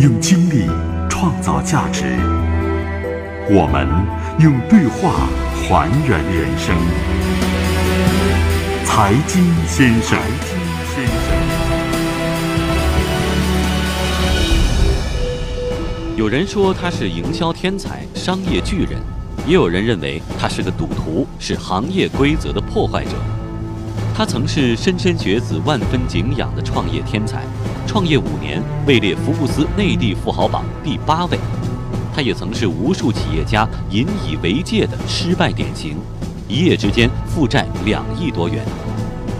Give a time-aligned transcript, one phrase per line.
[0.00, 0.64] 用经历
[1.10, 2.04] 创造价值，
[3.50, 3.88] 我们
[4.38, 5.26] 用对话
[5.66, 6.76] 还原人生。
[8.84, 10.16] 财经先生，
[10.94, 11.14] 先生，
[16.16, 19.00] 有人说他是营销天才、商业巨人，
[19.48, 23.10] 也有人认为他是个赌徒，是行业规则的破坏者。
[24.14, 27.42] 他曾是莘莘学子万分敬仰的创业天才。
[27.88, 31.38] 创业五年，位列福布斯内地富豪榜第八位。
[32.14, 35.96] 他也曾是无数企业家引以为戒的失败典型，
[36.46, 38.62] 一夜之间负债两亿多元。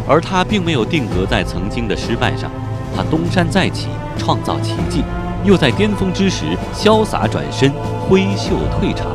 [0.08, 2.50] 而他并没有定格在曾经的失败上，
[2.96, 5.04] 他东山再起，创造奇迹，
[5.44, 7.70] 又在巅峰之时潇洒转身，
[8.08, 9.08] 挥袖退场。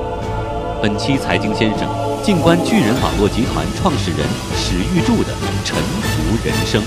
[0.79, 1.89] 本期财经先生，
[2.21, 4.19] 静观巨人网络集团创始人
[4.55, 5.33] 史玉柱的
[5.65, 6.83] 沉浮人生。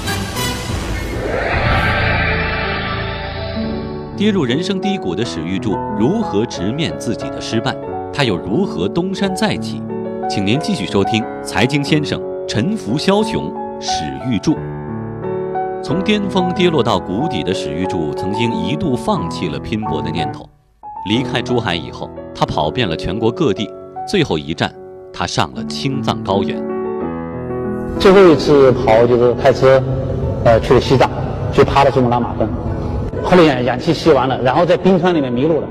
[4.17, 7.77] 跌入人生低谷的史玉柱如何直面自己的失败？
[8.11, 9.83] 他又如何东山再起？
[10.27, 13.91] 请您继续收听《财经先生》，沉浮枭雄史
[14.27, 14.57] 玉柱。
[15.83, 20.49] 从巅峰跌落到谷底的史玉柱，曾经一度放弃了拼搏的念头。
[21.11, 23.71] 离开珠海以后，他跑遍了全国各地，
[24.09, 24.73] 最后一站，
[25.13, 26.57] 他上了青藏高原。
[28.01, 29.83] 最后一次跑就是开车，
[30.47, 31.11] 呃，去了西藏，
[31.53, 32.49] 去爬了珠穆朗玛峰。
[33.27, 35.67] 后来氧氧气吸完了，然后在冰川里面迷路了，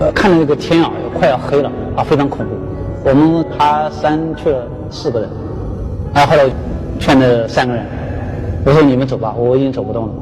[0.00, 2.52] 呃，看着那个天啊，快要黑了啊，非常恐怖。
[3.08, 5.30] 我们爬山去了四个人，
[6.12, 6.44] 啊，后来
[6.98, 7.84] 劝了三个人，
[8.66, 10.12] 我说你们走吧，我已经走不动了，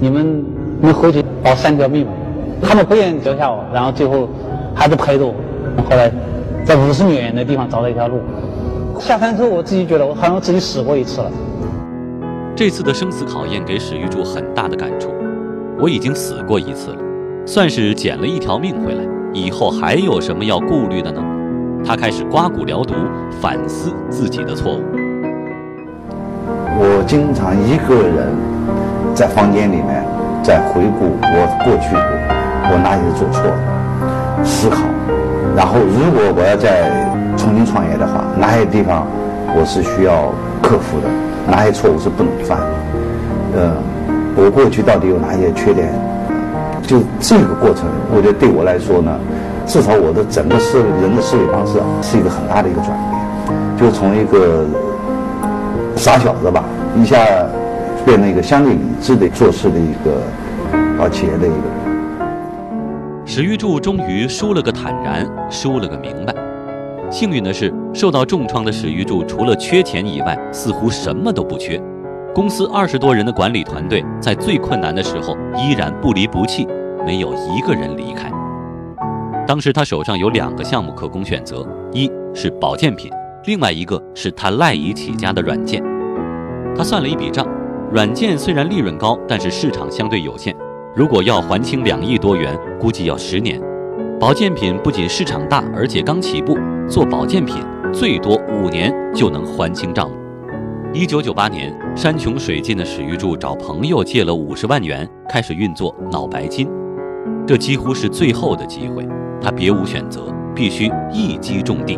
[0.00, 0.42] 你们
[0.80, 2.12] 能回去保三条命吧？
[2.62, 4.26] 他们不愿意留下我，然后最后
[4.74, 5.34] 还是陪着我。
[5.90, 6.10] 后来
[6.64, 8.20] 在五十米远的地方找了一条路，
[8.98, 11.30] 下山之后我自己觉得我好像自己死过一次了。
[12.56, 15.10] 这次的生死考验给史玉柱很大的感触。
[15.80, 16.98] 我已经死过一次了，
[17.46, 19.02] 算是捡了一条命回来。
[19.32, 21.22] 以后还有什么要顾虑的呢？
[21.82, 22.94] 他开始刮骨疗毒，
[23.40, 24.82] 反思自己的错误。
[26.76, 28.36] 我经常一个人
[29.14, 30.04] 在房间里面
[30.42, 31.96] 在回顾我过去
[32.70, 34.82] 我哪里做错了，思考。
[35.56, 36.90] 然后，如果我要再
[37.36, 39.06] 重新创业的话，哪些地方
[39.56, 40.30] 我是需要
[40.62, 41.08] 克服的，
[41.50, 42.58] 哪些错误是不能犯
[43.54, 43.56] 的？
[43.56, 43.99] 嗯。
[44.36, 45.92] 我过去到底有哪些缺点？
[46.82, 49.16] 就这个过程，我觉得对我来说呢，
[49.64, 53.14] 至少我的整个思人的思维方式是一个很大的一个转变，
[53.78, 54.66] 就从一个
[55.94, 56.64] 傻小子吧，
[56.96, 57.16] 一下
[58.04, 60.20] 变成一个相对理智的做事的一个
[60.98, 61.80] 搞企业的一个人。
[63.24, 66.34] 史玉柱终于输了个坦然，输了个明白。
[67.08, 71.80] 幸运的是，受到重创的史玉柱除了缺钱以外，似乎什么都不缺。
[72.32, 76.66] 公司二十多人的管理团队，在最困难的时候依然不离不弃，
[77.04, 78.30] 没有一个人离开。
[79.48, 83.10] 当时他手上有两个项目可供选择，一是保健品，
[83.46, 85.82] 另外一个是他赖以起家的软件。
[86.76, 87.44] 他算了一笔账，
[87.90, 90.54] 软件虽然利润高，但是市场相对有限，
[90.94, 93.60] 如果要还清两亿多元，估计要十年。
[94.20, 96.56] 保健品不仅市场大，而且刚起步，
[96.88, 97.56] 做保健品
[97.92, 100.19] 最多五年就能还清账目。
[100.92, 106.68] 一九九八年，山穷水尽的史玉柱找朋友借了五十万元，开始运作脑白金。
[107.46, 109.06] 这几乎是最后的机会，
[109.40, 111.96] 他别无选择，必须一击中地。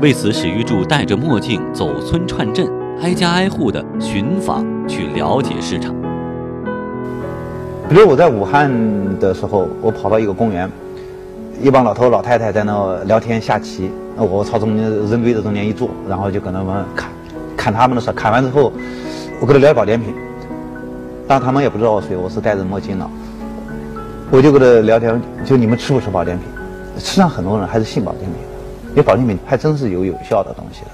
[0.00, 2.70] 为此，史玉柱戴着墨镜走村串镇，
[3.02, 5.92] 挨家挨户的寻访，去了解市场。
[7.88, 8.70] 比如我在武汉
[9.18, 10.70] 的时候，我跑到一个公园，
[11.60, 17.10] 一帮老头老太太在那聊天下棋，我朝中间人堆的中间一坐，然后就跟他们看。
[17.60, 18.72] 看他们的事，看完之后，
[19.38, 20.14] 我跟他聊保健品，
[21.28, 23.06] 但他们也不知道我谁，我是戴着墨镜的，
[24.30, 26.46] 我就跟他聊天，就你们吃不吃保健品？
[26.96, 28.32] 实际上很多人还是信保健品，
[28.92, 30.90] 因为保健品还真是有有效的东西的。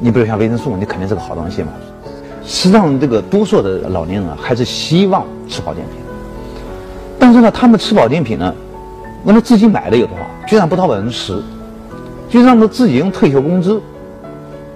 [0.00, 1.68] 你比如像维生素，你肯定是个好东西嘛。
[2.42, 6.00] 实际上，这个多数的老年人还是希望吃保健品，
[7.18, 8.54] 但是呢，他们吃保健品呢，
[9.24, 11.38] 问他自己买的有多少，居然不到百分之十，
[12.30, 13.78] 就让他自己用退休工资。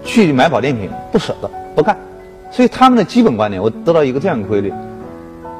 [0.06, 1.94] 去买保健品不舍得不干，
[2.50, 4.72] 所以他们的基本观点，我得到一个这样的规律：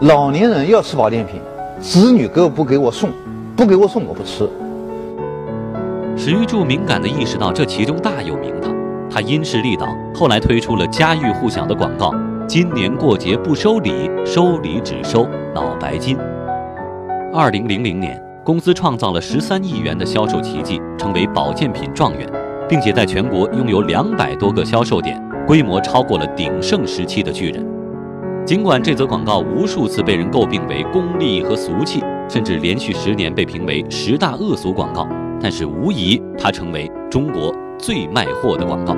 [0.02, 1.40] 老年人要吃保健品，
[1.80, 3.10] 子女给我不给我送，
[3.56, 4.48] 不给我送我不吃。
[6.16, 8.72] 史玉柱敏感地意识到这其中大有名堂，
[9.10, 12.14] 他因势利导，后来推出了家喻户晓的广告
[12.48, 16.16] ：“今年过节不收礼，收礼只收脑白金。”
[17.34, 22.26] 二零零零年，公司创造了十三亿元的销售奇迹，成为保健品状元。
[22.68, 27.66] 并且在全国拥有两百多个销售点，规模超过了鼎盛时期的巨人。
[28.44, 35.08] 尽管这则广告无数次被人诟病为功利和俗气，甚至连续十年被评为十大恶俗广告，
[35.40, 38.96] 但是无疑它成为中国最卖货的广告。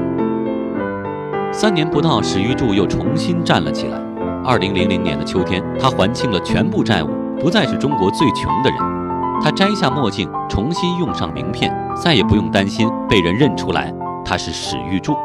[1.51, 3.99] 三年不到，史玉柱又重新站了起来。
[4.45, 7.09] 二零零零年的秋天，他还清了全部债务，
[7.41, 8.98] 不再是中国最穷的人。
[9.41, 13.93] 他摘下墨镜，重新用上名片，再也不用担心被人认出来
[14.25, 15.17] 他是史玉柱。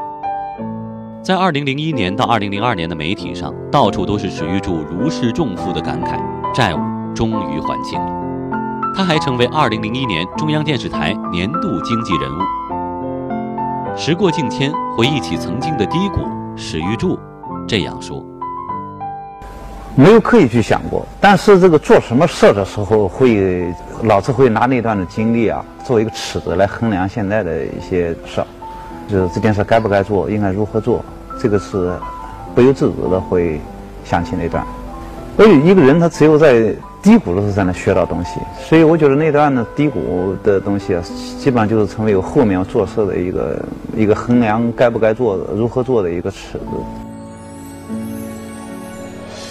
[1.21, 6.19] 在二零零一年到二零零二年的媒体上，到处都是史玉柱如释重负的感慨，
[6.54, 6.80] 债务
[7.15, 8.07] 终于还清了。
[8.95, 13.95] 他还成为二零零一年中央电视台年度经济人物。
[13.95, 16.21] 时过境迁，回忆起曾经的低谷，
[16.56, 17.18] 史玉柱
[17.68, 18.24] 这样说
[19.95, 23.72] ：“没有刻意去想过，但是这个做什么事的时候，会
[24.04, 28.48] 老是会拿那段的经历啊，作为一个尺子来衡量现在的一些事儿，
[29.07, 31.04] 就是这件事该不该做，应该如何做。”
[31.40, 31.92] 这个是
[32.56, 33.60] 不由自主的会
[34.06, 34.66] 想起那段，
[35.36, 41.04] 所以一个人他只有在低谷的时候才能学到东西，所以我觉得那段的低谷的东西啊，
[41.38, 43.66] 基本上就是成为我后面做事的一个
[43.96, 47.02] 一个衡量该不该做、如何做的一个尺子。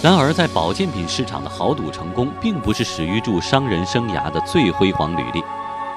[0.03, 5.41] 然而，在保健品市场的豪赌成功，并不是史玉柱商人生涯的最辉煌履历。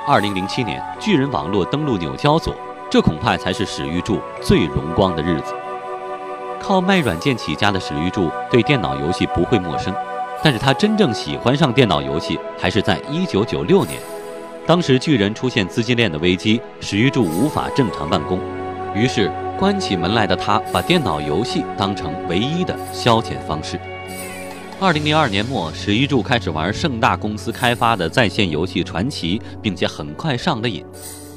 [0.07, 2.55] 二零零七年，巨人网络登陆纽交所，
[2.89, 5.53] 这恐怕才是史玉柱最荣光的日子。
[6.61, 9.93] 靠卖软件起家的史玉柱对电脑游戏不会陌生，
[10.41, 14.01] 但是他真正喜欢上电脑游戏还是在1996年。
[14.65, 18.39] 当时巨人出现资金链的危机，史玉柱无法正常办公，
[18.95, 23.77] 于是关起门来的他把电脑游戏当成唯一的消遣方式。
[24.79, 30.85] 2002年末，史玉柱开始玩盛大公司开发的在线游戏《传奇》，并且很快上了瘾。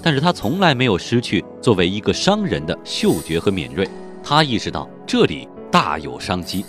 [0.03, 3.89] 但是他从来没有失去作为一个商人的嗅觉和敏锐。
[4.21, 6.65] 他意识到这里大有商机。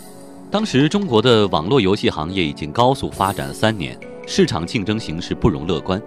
[0.48, 6.00] 当时中国的网络游戏行业已经高速发展了三年，市场竞争形势不容乐观。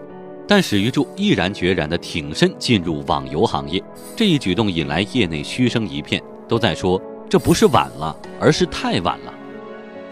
[0.48, 3.84] 但史玉柱毅然决然地挺身进入网游行业，
[4.16, 9.33] 这一举动引来业内嘘声一片，都在说这不是晚了，而是太晚了。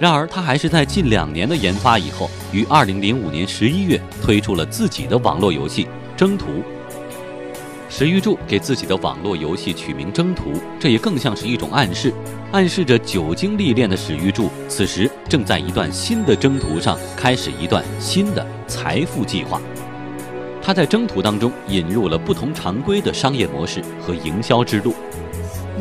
[0.02, 5.86] 然而他还是在近两年的研发以后，于2005年11月推出了自己的网络游戏
[6.18, 6.48] 《征途》。
[7.88, 12.12] 史玉柱给自己的网络游戏取名《征途》，这也更像是一种暗示，
[12.52, 19.62] 暗示着久经历练的史玉柱此时正在一段新的征途上开始一段新的财富计划。
[20.64, 24.96] 他在征途当中引入了不同常规的商业模式和营销之路。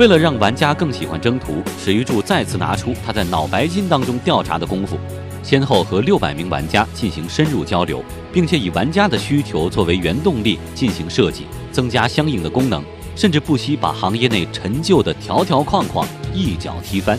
[0.01, 4.99] 为了让玩家更喜欢征途，史玉柱再次拿出他在脑白金当中调查的功夫，
[5.43, 8.03] 先后和六百名玩家进行深入交流，
[8.33, 11.45] 并且以玩家的需求作为原动力进行设计。
[11.71, 12.83] 增加相应的功能，
[13.15, 17.19] 甚至不惜把行业内陈旧的条条框框一脚踢翻。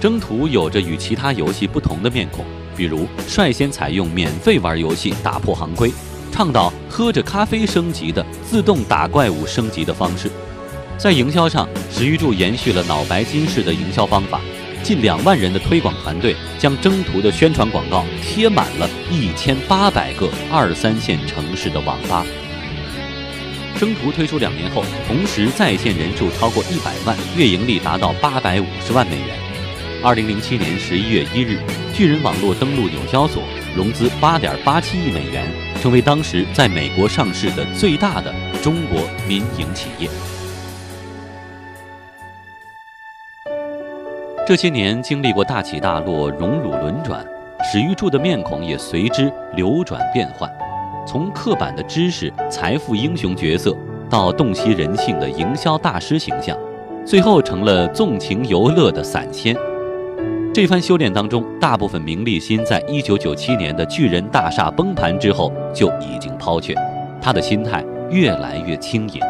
[0.00, 2.44] 征途有着与其他游戏不同的面孔，
[2.76, 5.92] 比如率先采用免费玩游戏打破行规，
[6.32, 10.28] 倡导喝着咖啡升级的自动打怪物升级的方式。
[11.02, 14.40] 在营销上，史玉柱延续了脑白金式的营销方法，
[14.84, 22.24] 近两万人的推广团队将征途的宣传广告贴满了一千八百个二三线城市的网吧。
[23.80, 29.36] 征途推出两年后，同时在线人数超过一百万，月盈利达到八百五十万美元。
[30.04, 31.58] 二零零七年十一月一日，
[31.92, 33.42] 巨人网络登陆纽交所，
[33.74, 38.32] 融资八点八七亿美元，成为当时在美国上市的最大的
[38.62, 40.08] 中国民营企业。
[44.52, 47.24] 这些年经历过大起大落、荣辱轮转，
[47.64, 50.46] 史玉柱的面孔也随之流转变换。
[51.06, 53.74] 从刻板的知识、财富英雄角色，
[54.10, 56.54] 到洞悉人性的营销大师形象，
[57.02, 59.56] 最后成了纵情游乐的散仙。
[60.52, 66.74] 这番修炼当中，大部分名利心在一九九七年的巨人大厦崩盘之后就已经抛却，
[67.22, 69.20] 他的心态越来越轻盈。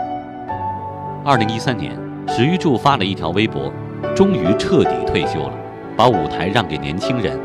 [1.25, 3.73] 二零一三年，史玉柱发了一条微博，
[4.15, 5.53] 终于彻底退休了，
[5.97, 7.39] 把舞台让给年轻人。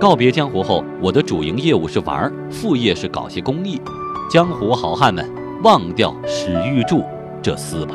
[0.00, 3.80] 告别江湖后，我的主营业务是玩儿，副业是搞些公益。
[4.30, 5.28] 江湖好汉们，
[5.62, 7.02] 忘掉史玉柱
[7.40, 7.94] 这厮吧。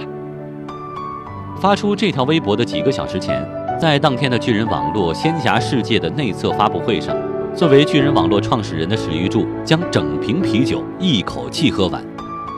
[1.62, 3.46] 发出这条微博的几个小时前，
[3.80, 7.16] 在当天的巨人网络仙侠世界的内测发布会上，
[7.54, 12.02] 作为巨人网络创始人的史玉柱将整瓶啤酒一口气喝完，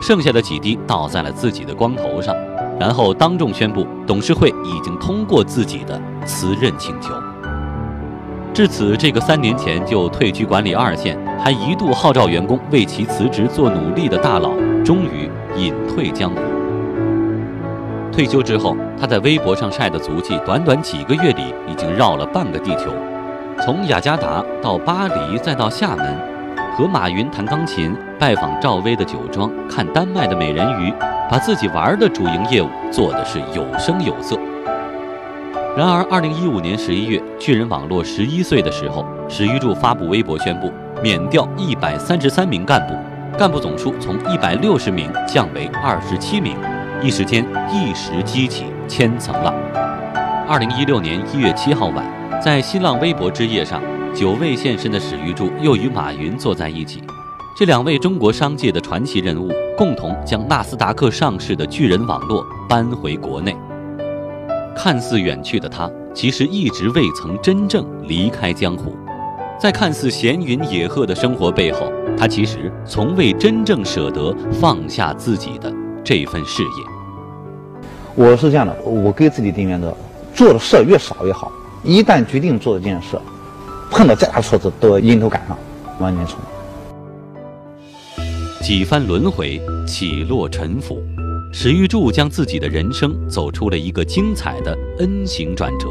[0.00, 2.34] 剩下的几滴倒在了自己的光头上，
[2.82, 7.14] 然后当众宣布董事会已经通过自己的辞任请求。
[8.52, 14.50] 至此，这个三年前就退居管理二线，还一度号召员工为其辞职做努力的大佬，
[14.84, 16.40] 终于隐退江湖。
[18.10, 22.90] 退休之后，他在微博上晒的足迹，短短几个月里已经绕了半个地球，
[23.64, 26.18] 从雅加达到巴黎，再到厦门，
[26.76, 30.92] 和马云弹钢琴，拜访赵薇的酒庄，看丹麦的美人鱼，
[31.32, 34.38] 把自己玩的主营业务做的是有声有色。
[35.74, 40.70] 然而，二零一五年十一月，巨人网络十一岁的时候，史玉柱发布微博宣布
[41.02, 42.94] 免调一百三十三名干部，
[43.38, 46.54] 干部总数从一百六十名降为二十七名，
[47.00, 49.54] 一时间一时激起千层浪。
[50.46, 52.04] 二零一六年一月七号晚，
[52.42, 53.80] 在新浪微博之夜上，
[54.14, 57.02] 久未现身的史玉柱又与马云坐在一起，
[57.54, 63.54] 这两位中国商界的传奇人物共同将纳斯达克上市的巨人网络搬回国内。
[64.74, 68.96] 看似远去的他，其实一直未曾真正离开江湖。
[69.60, 75.70] 在看似闲云野鹤的生活背后，他其实从未真正舍得放下自己的
[76.02, 76.68] 这份事业。
[78.14, 79.94] 我是这样的，我给自己定原则，
[80.34, 81.52] 做的事儿越少越好。
[81.84, 83.18] 一旦决定做这件事，
[83.90, 85.56] 碰到再大挫折都要迎头赶上，
[85.98, 86.38] 往前冲。
[88.62, 91.02] 几番轮回，起落沉浮。
[91.52, 95.88] 史玉柱将自己的人生走出了一个精彩的 N 型转折。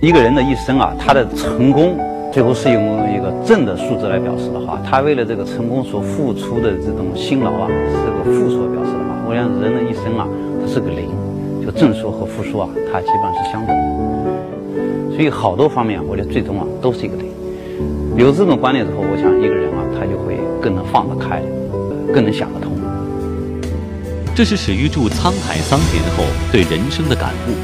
[0.00, 1.98] 一个人的一生啊，他的成功
[2.32, 2.82] 最后是用
[3.14, 9.26] 一个正的数字来表示的话，他为了这个成功所付出的这种辛劳啊，是个负数表示的话。
[9.28, 10.26] 我想人的一生啊，
[10.62, 11.10] 它是个零，
[11.62, 13.76] 就正数和负数啊，它基本上是相等。
[15.14, 17.26] 所以好多方面，我觉得最终啊，都是一个零。
[18.16, 21.42] 有这种观念之后，我想一个人啊，他就会更能放得开，
[22.12, 22.72] 更能想得通。
[24.34, 27.54] 这是史玉柱沧海桑田后对人生的感悟，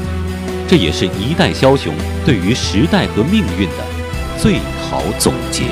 [0.67, 1.93] 这也是一代枭雄
[2.25, 3.83] 对于时代和命运的
[4.39, 5.65] 最好总结。